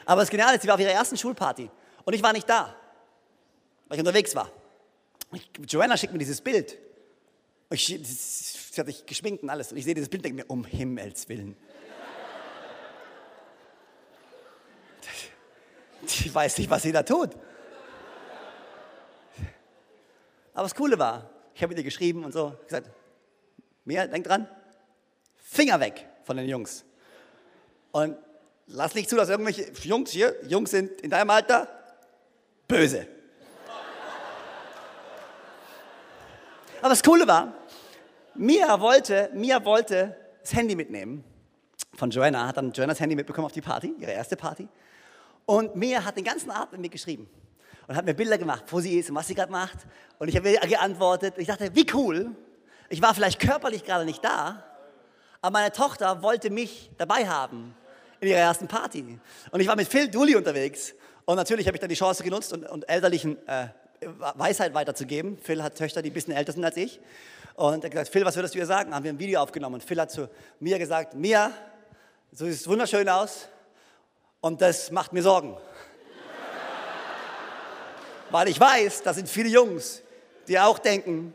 [0.06, 1.72] Aber das Geniale ist, sie war auf ihrer ersten Schulparty
[2.06, 2.76] und ich war nicht da,
[3.88, 4.52] weil ich unterwegs war.
[5.32, 6.78] Ich, Joanna schickt mir dieses Bild.
[7.72, 9.72] Ich, sie hat sich geschminkt und alles.
[9.72, 11.58] Und ich sehe dieses Bild und denke mir, um Himmels Willen.
[16.12, 17.32] Ich weiß nicht, was sie da tut.
[20.54, 22.90] Aber das Coole war, ich habe mit ihr geschrieben und so, gesagt,
[23.86, 24.48] Mia, denk dran,
[25.38, 26.84] Finger weg von den Jungs.
[27.92, 28.18] Und
[28.68, 31.68] lass nicht zu, dass irgendwelche Jungs hier, Jungs sind in deinem Alter,
[32.68, 33.08] böse.
[36.80, 37.54] Aber das Coole war,
[38.36, 41.24] Mia wollte, Mia wollte das Handy mitnehmen
[41.96, 44.68] von Joanna, hat dann Joannas Handy mitbekommen auf die Party, ihre erste Party.
[45.50, 47.28] Und Mia hat den ganzen Abend mit geschrieben
[47.88, 49.78] und hat mir Bilder gemacht, wo sie ist und was sie gerade macht.
[50.20, 51.34] Und ich habe geantwortet.
[51.38, 52.36] Ich dachte, wie cool.
[52.88, 54.64] Ich war vielleicht körperlich gerade nicht da,
[55.42, 57.76] aber meine Tochter wollte mich dabei haben
[58.20, 59.20] in ihrer ersten Party.
[59.50, 60.94] Und ich war mit Phil Dooley unterwegs.
[61.26, 63.70] Und natürlich habe ich dann die Chance genutzt und, und elterlichen äh,
[64.36, 65.40] Weisheit weiterzugeben.
[65.40, 67.00] Phil hat Töchter, die ein bisschen älter sind als ich.
[67.56, 68.94] Und er hat gesagt, Phil, was würdest du ihr sagen?
[68.94, 69.74] Haben wir ein Video aufgenommen.
[69.74, 71.52] Und Phil hat zu mir gesagt, Mia,
[72.34, 73.48] so sieht es wunderschön aus.
[74.42, 75.58] Und das macht mir Sorgen.
[78.30, 80.02] Weil ich weiß, da sind viele Jungs,
[80.48, 81.34] die auch denken,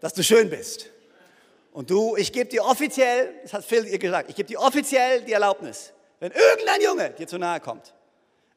[0.00, 0.86] dass du schön bist.
[1.72, 5.22] Und du, ich gebe dir offiziell, das hat Phil ihr gesagt, ich gebe dir offiziell
[5.22, 7.94] die Erlaubnis, wenn irgendein Junge dir zu nahe kommt,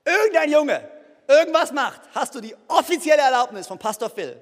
[0.04, 0.90] irgendein Junge
[1.28, 4.42] irgendwas macht, hast du die offizielle Erlaubnis von Pastor Phil,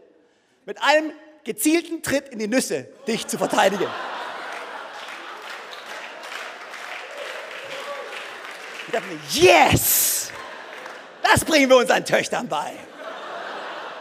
[0.66, 1.12] mit einem
[1.44, 3.88] gezielten Tritt in die Nüsse dich zu verteidigen.
[8.92, 10.34] Ich dachte mir, yes!
[11.24, 12.74] Das bringen wir unseren Töchtern bei.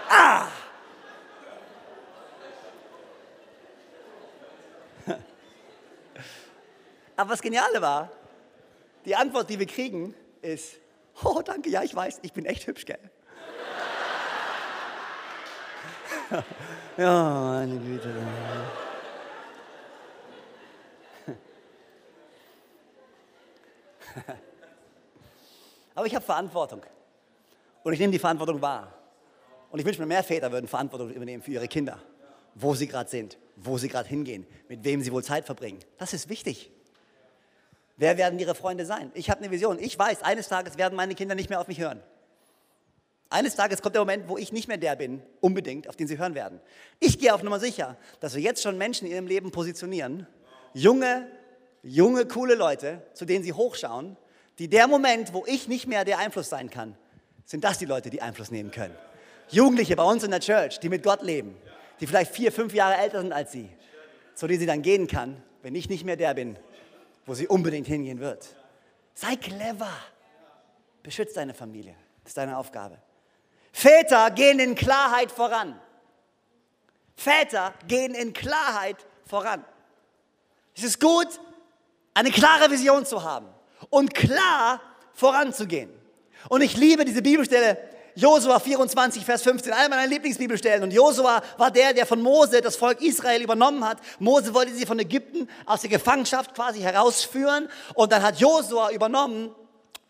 [0.09, 0.49] Ah!
[7.17, 8.11] Aber was Geniale war,
[9.05, 10.81] die Antwort, die wir kriegen, ist,
[11.23, 12.99] oh danke, ja, ich weiß, ich bin echt hübsch, gell?
[16.97, 18.13] ja, meine Güte.
[26.01, 26.81] Aber ich habe Verantwortung.
[27.83, 28.91] Und ich nehme die Verantwortung wahr.
[29.71, 32.01] Und ich wünsche mir, mehr Väter würden Verantwortung übernehmen für ihre Kinder.
[32.55, 35.79] Wo sie gerade sind, wo sie gerade hingehen, mit wem sie wohl Zeit verbringen.
[35.99, 36.71] Das ist wichtig.
[37.99, 39.11] Wer werden ihre Freunde sein?
[39.13, 39.79] Ich habe eine Vision.
[39.79, 42.03] Ich weiß, eines Tages werden meine Kinder nicht mehr auf mich hören.
[43.29, 46.17] Eines Tages kommt der Moment, wo ich nicht mehr der bin, unbedingt, auf den sie
[46.17, 46.63] hören werden.
[46.99, 50.27] Ich gehe auf Nummer sicher, dass wir jetzt schon Menschen in ihrem Leben positionieren,
[50.73, 51.31] junge,
[51.83, 54.17] junge, coole Leute, zu denen sie hochschauen,
[54.61, 56.95] die der Moment, wo ich nicht mehr der Einfluss sein kann,
[57.47, 58.95] sind das die Leute, die Einfluss nehmen können.
[59.49, 61.57] Jugendliche bei uns in der Church, die mit Gott leben,
[61.99, 63.71] die vielleicht vier, fünf Jahre älter sind als sie,
[64.35, 66.59] zu denen sie dann gehen kann, wenn ich nicht mehr der bin,
[67.25, 68.55] wo sie unbedingt hingehen wird.
[69.15, 69.97] Sei clever.
[71.03, 71.95] Beschütze deine Familie.
[72.23, 72.99] Das ist deine Aufgabe.
[73.73, 75.81] Väter gehen in Klarheit voran.
[77.17, 79.65] Väter gehen in Klarheit voran.
[80.77, 81.29] Es ist gut,
[82.13, 83.47] eine klare Vision zu haben
[83.91, 84.81] und klar
[85.13, 85.91] voranzugehen.
[86.49, 87.77] Und ich liebe diese Bibelstelle,
[88.15, 90.83] Josua 24, Vers 15, eine meiner Lieblingsbibelstellen.
[90.83, 93.99] Und Josua war der, der von Mose das Volk Israel übernommen hat.
[94.19, 97.69] Mose wollte sie von Ägypten aus der Gefangenschaft quasi herausführen.
[97.95, 99.55] Und dann hat Josua übernommen.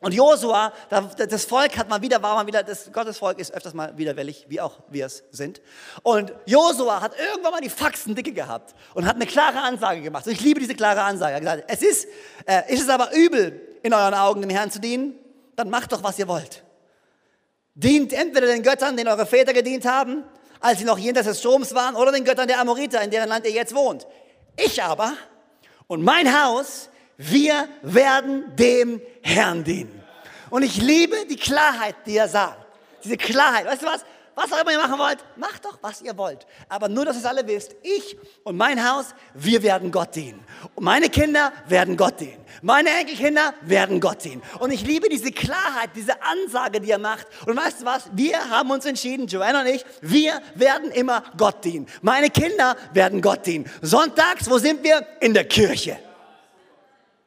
[0.03, 3.75] Und Josua, das Volk hat mal wieder, war mal wieder, das Gottes Volk ist öfters
[3.75, 5.61] mal widerwillig, wie auch wir es sind.
[6.03, 10.27] Und Josua hat irgendwann mal die Faxen dicke gehabt und hat eine klare Ansage gemacht.
[10.27, 11.33] Und ich liebe diese klare Ansage.
[11.33, 12.09] Er hat gesagt, es ist,
[12.47, 15.15] äh, ist es aber übel, in euren Augen dem Herrn zu dienen?
[15.61, 16.63] dann macht doch, was ihr wollt.
[17.75, 20.25] Dient entweder den Göttern, denen eure Väter gedient haben,
[20.59, 23.45] als sie noch jenseits des Stroms waren, oder den Göttern der Amoriter, in deren Land
[23.47, 24.07] ihr jetzt wohnt.
[24.57, 25.13] Ich aber
[25.87, 26.89] und mein Haus,
[27.19, 30.03] wir werden dem Herrn dienen.
[30.49, 32.67] Und ich liebe die Klarheit, die er sagt.
[33.05, 33.67] Diese Klarheit.
[33.67, 34.05] Weißt du was?
[34.43, 36.47] Was auch immer ihr machen wollt, macht doch, was ihr wollt.
[36.71, 40.43] Aber nur, dass ihr es alle wisst, ich und mein Haus, wir werden Gott dienen.
[40.75, 42.43] Und meine Kinder werden Gott dienen.
[42.63, 44.43] Meine Enkelkinder werden Gott dienen.
[44.59, 47.27] Und ich liebe diese Klarheit, diese Ansage, die er macht.
[47.45, 48.05] Und weißt du was?
[48.15, 51.87] Wir haben uns entschieden, Joanna und ich, wir werden immer Gott dienen.
[52.01, 53.71] Meine Kinder werden Gott dienen.
[53.83, 55.07] Sonntags, wo sind wir?
[55.21, 55.99] In der Kirche.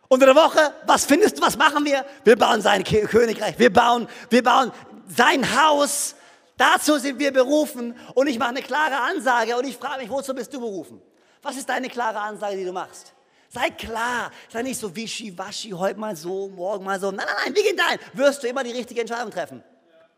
[0.07, 2.03] Unter der Woche, was findest du, was machen wir?
[2.23, 3.59] Wir bauen sein Königreich.
[3.59, 4.71] Wir bauen, wir bauen
[5.07, 6.15] sein Haus
[6.57, 10.33] Dazu sind wir berufen und ich mache eine klare Ansage und ich frage mich, wozu
[10.35, 11.01] bist du berufen?
[11.41, 13.13] Was ist deine klare Ansage, die du machst?
[13.49, 17.11] Sei klar, sei nicht so wischiwaschi, heute mal so, morgen mal so.
[17.11, 17.99] Nein, nein, nein, wie geht dein?
[18.13, 19.63] Wirst du immer die richtige Entscheidung treffen?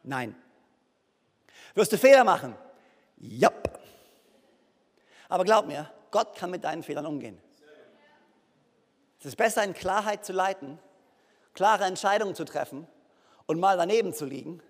[0.03, 0.35] Nein.
[1.73, 2.55] Wirst du Fehler machen?
[3.17, 3.51] Ja.
[5.27, 7.41] Aber glaub mir, Gott kann mit deinen Fehlern umgehen.
[9.19, 10.79] Es ist besser, in Klarheit zu leiten,
[11.53, 12.87] klare Entscheidungen zu treffen
[13.47, 14.61] und mal daneben zu liegen,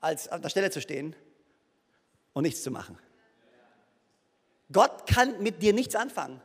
[0.00, 1.14] als an der Stelle zu stehen
[2.32, 2.98] und nichts zu machen.
[4.70, 6.40] Gott kann mit dir nichts anfangen,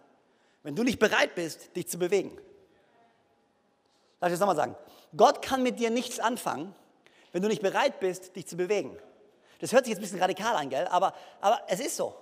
[0.64, 2.38] wenn du nicht bereit bist, dich zu bewegen.
[4.22, 4.76] Lass ich das nochmal sagen.
[5.16, 6.74] Gott kann mit dir nichts anfangen,
[7.34, 8.98] wenn du nicht bereit bist, dich zu bewegen.
[9.60, 10.88] Das hört sich jetzt ein bisschen radikal an, gell?
[10.88, 12.16] Aber, aber es ist so.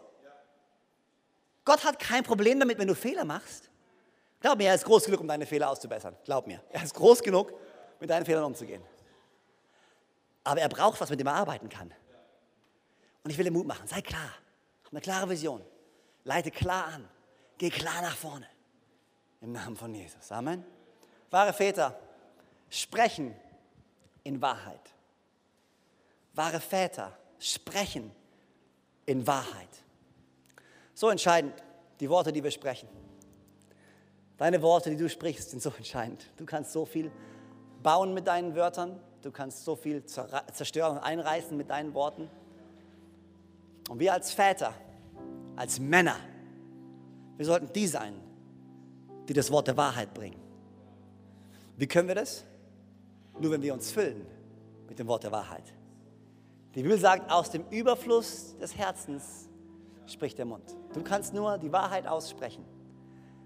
[1.63, 3.69] Gott hat kein Problem damit, wenn du Fehler machst.
[4.39, 6.15] Glaub mir, er ist groß genug, um deine Fehler auszubessern.
[6.25, 7.53] Glaub mir, er ist groß genug,
[7.99, 8.81] mit deinen Fehlern umzugehen.
[10.43, 11.93] Aber er braucht was, mit dem er arbeiten kann.
[13.23, 13.87] Und ich will dir Mut machen.
[13.87, 14.33] Sei klar.
[14.83, 15.61] Hab eine klare Vision.
[16.23, 17.07] Leite klar an.
[17.57, 18.47] Geh klar nach vorne.
[19.41, 20.31] Im Namen von Jesus.
[20.31, 20.65] Amen.
[21.29, 21.99] Wahre Väter
[22.69, 23.35] sprechen
[24.23, 24.93] in Wahrheit.
[26.33, 28.11] Wahre Väter sprechen
[29.05, 29.69] in Wahrheit.
[30.93, 31.53] So entscheidend,
[31.99, 32.87] die Worte, die wir sprechen.
[34.37, 36.25] Deine Worte, die du sprichst, sind so entscheidend.
[36.37, 37.11] Du kannst so viel
[37.83, 38.99] bauen mit deinen Wörtern.
[39.21, 42.29] Du kannst so viel zerstören und einreißen mit deinen Worten.
[43.89, 44.73] Und wir als Väter,
[45.55, 46.15] als Männer,
[47.37, 48.13] wir sollten die sein,
[49.27, 50.39] die das Wort der Wahrheit bringen.
[51.77, 52.45] Wie können wir das?
[53.39, 54.25] Nur wenn wir uns füllen
[54.87, 55.63] mit dem Wort der Wahrheit.
[56.75, 59.49] Die Bibel sagt, aus dem Überfluss des Herzens
[60.05, 60.75] spricht der Mund.
[60.93, 62.63] Du kannst nur die Wahrheit aussprechen,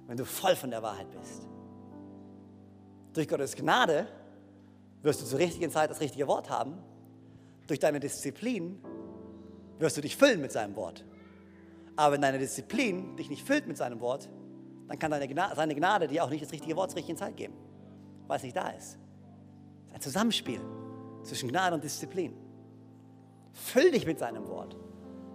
[0.08, 1.48] wenn du voll von der Wahrheit bist.
[3.14, 4.08] Durch Gottes Gnade
[5.06, 6.78] wirst du zur richtigen Zeit das richtige Wort haben.
[7.68, 8.80] Durch deine Disziplin
[9.80, 11.06] wirst du dich füllen mit seinem Wort.
[11.96, 14.30] Aber wenn deine Disziplin dich nicht füllt mit seinem Wort,
[14.88, 17.38] dann kann deine Gnade, seine Gnade dir auch nicht das richtige Wort zur richtigen Zeit
[17.38, 17.54] geben,
[18.28, 18.78] weil es nicht da ist.
[18.78, 20.60] Es ist ein Zusammenspiel
[21.24, 22.34] zwischen Gnade und Disziplin.
[23.54, 24.76] Füll dich mit seinem Wort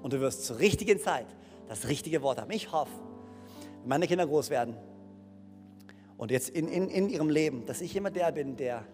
[0.03, 1.27] und du wirst zur richtigen Zeit
[1.69, 2.51] das richtige Wort haben.
[2.51, 2.93] Ich hoffe,
[3.81, 4.77] wenn meine Kinder groß werden
[6.19, 8.85] und jetzt in, in, in ihrem Leben, dass ich immer der bin, der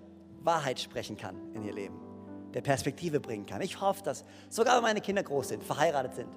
[0.40, 1.96] Wahrheit sprechen kann in ihr Leben,
[2.54, 3.60] der Perspektive bringen kann.
[3.60, 6.28] Ich hoffe, dass sogar wenn meine Kinder groß sind, verheiratet sind,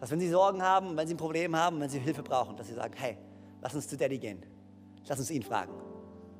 [0.00, 2.68] dass wenn sie Sorgen haben, wenn sie ein Problem haben, wenn sie Hilfe brauchen, dass
[2.68, 3.16] sie sagen, hey,
[3.62, 4.44] lass uns zu Daddy gehen.
[5.08, 5.72] Lass uns ihn fragen.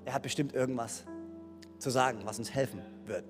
[0.05, 1.05] Er hat bestimmt irgendwas
[1.79, 3.25] zu sagen, was uns helfen wird.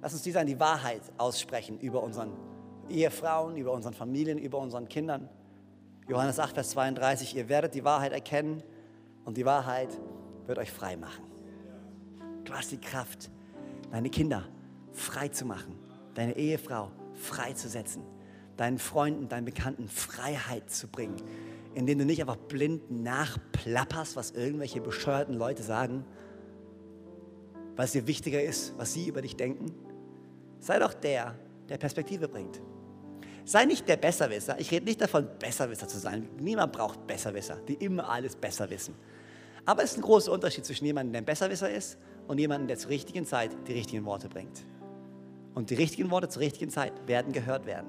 [0.00, 2.32] Lass uns die sein, die Wahrheit aussprechen über unseren
[2.88, 5.28] Ehefrauen, über unseren Familien, über unseren Kindern.
[6.08, 8.62] Johannes 8, Vers 32, ihr werdet die Wahrheit erkennen
[9.24, 9.88] und die Wahrheit
[10.46, 11.31] wird euch frei machen.
[12.44, 13.30] Du hast die Kraft,
[13.90, 14.48] deine Kinder
[14.92, 15.78] frei zu machen,
[16.14, 18.02] deine Ehefrau freizusetzen,
[18.56, 21.16] deinen Freunden, deinen Bekannten Freiheit zu bringen,
[21.74, 26.04] indem du nicht einfach blind nachplapperst, was irgendwelche bescheuerten Leute sagen,
[27.76, 29.66] es dir wichtiger ist, was sie über dich denken.
[30.60, 31.34] Sei doch der,
[31.68, 32.60] der Perspektive bringt.
[33.44, 34.60] Sei nicht der Besserwisser.
[34.60, 36.28] Ich rede nicht davon, Besserwisser zu sein.
[36.38, 38.94] Niemand braucht Besserwisser, die immer alles besser wissen.
[39.64, 41.98] Aber es ist ein großer Unterschied zwischen jemandem, der ein Besserwisser ist
[42.32, 44.64] und jemandem, der zur richtigen Zeit die richtigen Worte bringt.
[45.52, 47.88] Und die richtigen Worte zur richtigen Zeit werden gehört werden.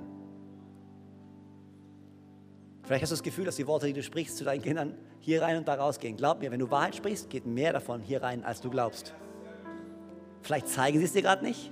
[2.84, 5.42] Vielleicht hast du das Gefühl, dass die Worte, die du sprichst zu deinen Kindern, hier
[5.42, 6.18] rein und da rausgehen.
[6.18, 9.14] Glaub mir, wenn du Wahrheit sprichst, geht mehr davon hier rein, als du glaubst.
[10.42, 11.72] Vielleicht zeigen sie es dir gerade nicht.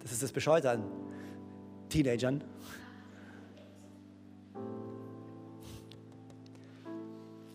[0.00, 0.84] Das ist das Bescheute an
[1.88, 2.44] Teenagern.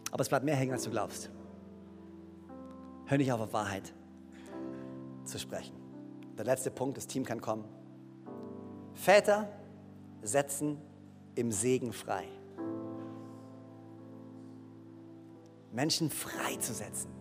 [0.10, 1.30] Aber es bleibt mehr hängen, als du glaubst.
[3.12, 3.92] Hör nicht auf, auf Wahrheit
[5.26, 5.76] zu sprechen.
[6.38, 7.66] Der letzte Punkt, das Team kann kommen.
[8.94, 9.50] Väter
[10.22, 10.78] setzen
[11.36, 12.24] im Segen frei.
[15.74, 17.12] Menschen freizusetzen.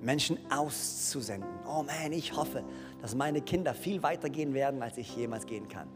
[0.00, 1.50] Menschen auszusenden.
[1.66, 2.64] Oh man, ich hoffe,
[3.02, 5.90] dass meine Kinder viel weiter gehen werden, als ich jemals gehen kann.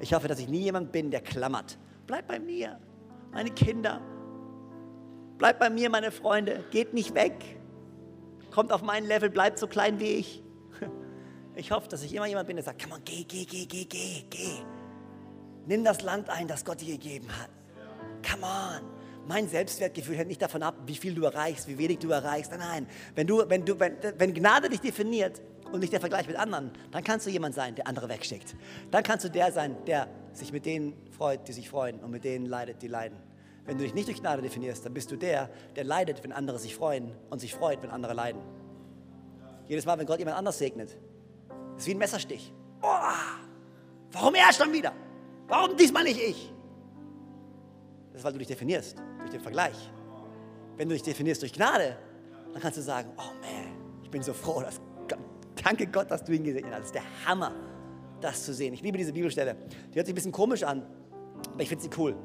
[0.00, 1.78] Ich hoffe, dass ich nie jemand bin, der klammert.
[2.06, 2.78] Bleib bei mir,
[3.32, 4.02] meine Kinder.
[5.38, 6.62] Bleib bei mir, meine Freunde.
[6.70, 7.61] Geht nicht weg.
[8.52, 10.42] Kommt auf mein Level, bleibt so klein wie ich.
[11.54, 13.84] Ich hoffe, dass ich immer jemand bin, der sagt, komm on, geh, geh, geh, geh,
[13.84, 14.64] geh, geh.
[15.66, 17.50] Nimm das Land ein, das Gott dir gegeben hat.
[18.26, 18.92] Come on.
[19.28, 22.52] Mein Selbstwertgefühl hängt nicht davon ab, wie viel du erreichst, wie wenig du erreichst.
[22.52, 22.86] Nein, nein.
[23.14, 26.70] Wenn, du, wenn, du, wenn, wenn Gnade dich definiert und nicht der Vergleich mit anderen,
[26.90, 28.56] dann kannst du jemand sein, der andere wegschickt.
[28.90, 32.24] Dann kannst du der sein, der sich mit denen freut, die sich freuen und mit
[32.24, 33.18] denen leidet, die leiden.
[33.64, 36.58] Wenn du dich nicht durch Gnade definierst, dann bist du der, der leidet, wenn andere
[36.58, 38.40] sich freuen und sich freut, wenn andere leiden.
[39.66, 40.96] Jedes Mal, wenn Gott jemand anders segnet,
[41.76, 42.52] ist wie ein Messerstich.
[42.82, 42.88] Oh,
[44.10, 44.92] warum er schon wieder?
[45.46, 46.52] Warum diesmal nicht ich?
[48.12, 49.76] Das ist, weil du dich definierst durch den Vergleich.
[50.76, 51.96] Wenn du dich definierst durch Gnade,
[52.52, 54.80] dann kannst du sagen, oh man, ich bin so froh, dass,
[55.62, 56.80] danke Gott, dass du ihn gesegnet hast.
[56.80, 57.52] Das ist der Hammer,
[58.20, 58.74] das zu sehen.
[58.74, 59.56] Ich liebe diese Bibelstelle.
[59.92, 60.84] Die hört sich ein bisschen komisch an,
[61.52, 62.16] aber ich finde sie cool.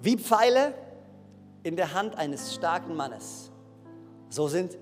[0.00, 0.74] Wie Pfeile
[1.62, 3.50] in der Hand eines starken Mannes,
[4.28, 4.78] so sind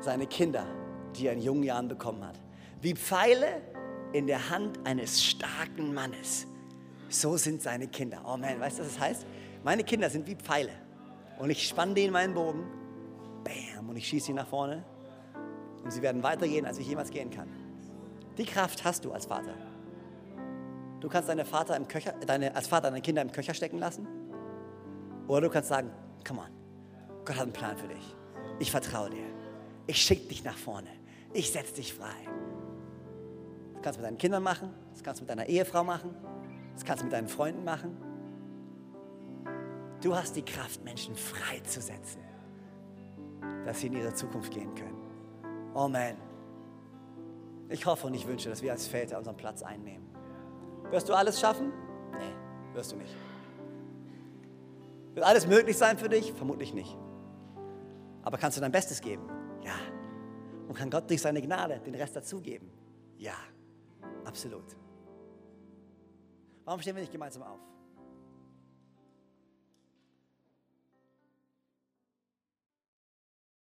[0.00, 0.66] seine Kinder,
[1.14, 2.38] die er in jungen Jahren bekommen hat.
[2.80, 3.62] Wie Pfeile
[4.12, 6.46] in der Hand eines starken Mannes,
[7.08, 8.20] so sind seine Kinder.
[8.24, 9.26] Oh man, weißt du, was das heißt?
[9.62, 10.72] Meine Kinder sind wie Pfeile.
[11.38, 12.64] Und ich spanne denen meinen Bogen,
[13.44, 14.84] bam, und ich schieße sie nach vorne.
[15.84, 17.48] Und sie werden weitergehen, als ich jemals gehen kann.
[18.38, 19.54] Die Kraft hast du als Vater.
[21.06, 24.08] Du kannst deine Vater im Köcher, deine, als Vater deine Kinder im Köcher stecken lassen.
[25.28, 25.88] Oder du kannst sagen,
[26.26, 26.48] come on,
[27.24, 28.16] Gott hat einen Plan für dich.
[28.58, 29.26] Ich vertraue dir.
[29.86, 30.88] Ich schicke dich nach vorne.
[31.32, 32.08] Ich setze dich frei.
[33.74, 36.12] Das kannst du mit deinen Kindern machen, das kannst du mit deiner Ehefrau machen,
[36.74, 37.96] das kannst du mit deinen Freunden machen.
[40.02, 42.20] Du hast die Kraft, Menschen freizusetzen,
[43.64, 45.06] dass sie in ihre Zukunft gehen können.
[45.72, 46.16] Oh man.
[47.68, 50.15] Ich hoffe und ich wünsche, dass wir als Väter unseren Platz einnehmen.
[50.90, 51.72] Wirst du alles schaffen?
[52.12, 53.14] Nee, wirst du nicht.
[55.14, 56.32] Wird alles möglich sein für dich?
[56.32, 56.96] Vermutlich nicht.
[58.22, 59.28] Aber kannst du dein Bestes geben?
[59.62, 59.74] Ja.
[60.68, 62.70] Und kann Gott durch seine Gnade den Rest dazugeben?
[63.16, 63.36] Ja,
[64.24, 64.76] absolut.
[66.64, 67.60] Warum stehen wir nicht gemeinsam auf?